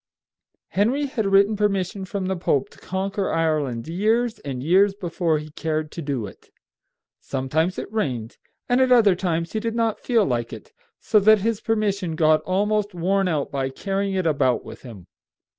Henry 0.69 1.05
had 1.05 1.27
written 1.27 1.55
permission 1.55 2.05
from 2.05 2.25
the 2.25 2.35
Pope 2.35 2.69
to 2.71 2.79
conquer 2.79 3.29
Ireland 3.29 3.87
years 3.87 4.39
and 4.39 4.63
years 4.63 4.95
before 4.95 5.37
he 5.37 5.51
cared 5.51 5.91
to 5.91 6.01
do 6.01 6.25
it. 6.25 6.49
Sometimes 7.19 7.77
it 7.77 7.93
rained, 7.93 8.37
and 8.67 8.81
at 8.81 8.91
other 8.91 9.13
times 9.13 9.51
he 9.53 9.59
did 9.59 9.75
not 9.75 9.99
feel 9.99 10.25
like 10.25 10.51
it, 10.51 10.73
so 10.99 11.19
that 11.19 11.41
his 11.41 11.61
permission 11.61 12.15
got 12.15 12.41
almost 12.47 12.95
worn 12.95 13.27
out 13.27 13.51
by 13.51 13.69
carrying 13.69 14.15
it 14.15 14.25
about 14.25 14.65
with 14.65 14.81
him. 14.81 15.05